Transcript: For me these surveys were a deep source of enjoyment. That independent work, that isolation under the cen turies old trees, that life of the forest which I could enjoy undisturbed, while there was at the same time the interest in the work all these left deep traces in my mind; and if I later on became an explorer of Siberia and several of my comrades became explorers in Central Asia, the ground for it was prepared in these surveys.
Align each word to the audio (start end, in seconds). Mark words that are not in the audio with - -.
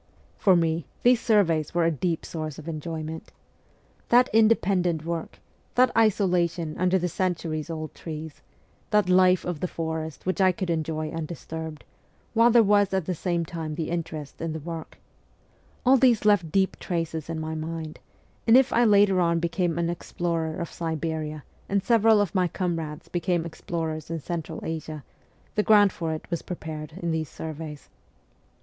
For 0.35 0.55
me 0.55 0.87
these 1.03 1.21
surveys 1.21 1.75
were 1.75 1.85
a 1.85 1.91
deep 1.91 2.25
source 2.25 2.57
of 2.57 2.67
enjoyment. 2.67 3.31
That 4.09 4.31
independent 4.33 5.05
work, 5.05 5.37
that 5.75 5.95
isolation 5.95 6.75
under 6.79 6.97
the 6.97 7.07
cen 7.07 7.35
turies 7.35 7.69
old 7.69 7.93
trees, 7.93 8.41
that 8.89 9.09
life 9.09 9.45
of 9.45 9.59
the 9.59 9.67
forest 9.67 10.25
which 10.25 10.41
I 10.41 10.53
could 10.53 10.71
enjoy 10.71 11.11
undisturbed, 11.11 11.83
while 12.33 12.49
there 12.49 12.63
was 12.63 12.95
at 12.95 13.05
the 13.05 13.13
same 13.13 13.45
time 13.45 13.75
the 13.75 13.91
interest 13.91 14.41
in 14.41 14.53
the 14.53 14.59
work 14.59 14.97
all 15.85 15.97
these 15.97 16.25
left 16.25 16.51
deep 16.51 16.79
traces 16.79 17.29
in 17.29 17.39
my 17.39 17.53
mind; 17.53 17.99
and 18.47 18.57
if 18.57 18.73
I 18.73 18.83
later 18.85 19.19
on 19.21 19.37
became 19.39 19.77
an 19.77 19.87
explorer 19.91 20.59
of 20.59 20.71
Siberia 20.73 21.43
and 21.69 21.83
several 21.83 22.19
of 22.19 22.33
my 22.33 22.47
comrades 22.47 23.07
became 23.07 23.45
explorers 23.45 24.09
in 24.09 24.19
Central 24.19 24.65
Asia, 24.65 25.03
the 25.53 25.61
ground 25.61 25.91
for 25.91 26.11
it 26.11 26.25
was 26.31 26.41
prepared 26.41 26.93
in 27.03 27.11
these 27.11 27.29
surveys. 27.29 27.87